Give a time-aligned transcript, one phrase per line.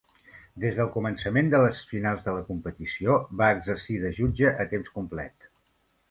[0.61, 4.89] Des del començament de les finals de la competició, va exercir de jutge a temps
[4.97, 5.47] complet.